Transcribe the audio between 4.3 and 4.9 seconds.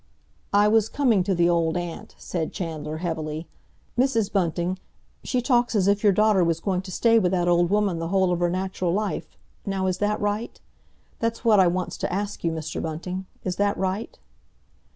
Bunting